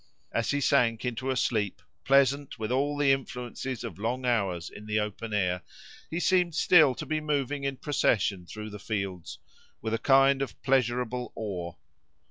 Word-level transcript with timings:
As 0.31 0.49
he 0.49 0.61
sank 0.61 1.05
into 1.05 1.29
a 1.29 1.37
sleep, 1.37 1.79
pleasant 2.05 2.57
with 2.57 2.71
all 2.71 2.97
the 2.97 3.11
influences 3.11 3.83
of 3.83 3.99
long 3.99 4.25
hours 4.25 4.67
in 4.67 4.87
the 4.87 4.99
open 4.99 5.31
air, 5.31 5.61
he 6.09 6.19
seemed 6.19 6.55
still 6.55 6.95
to 6.95 7.05
be 7.05 7.21
moving 7.21 7.65
in 7.65 7.77
procession 7.77 8.47
through 8.47 8.71
the 8.71 8.79
fields, 8.79 9.37
with 9.79 9.93
a 9.93 9.99
kind 9.99 10.41
of 10.41 10.59
pleasurable 10.63 11.31
awe. 11.35 11.73